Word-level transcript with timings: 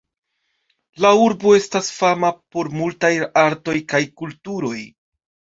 La 1.05 1.11
urbo 1.25 1.53
estas 1.57 1.91
fama 1.97 2.33
por 2.57 2.71
multaj 2.79 3.13
artoj 3.45 3.77
kaj 3.95 4.03
kulturoj. 4.23 4.77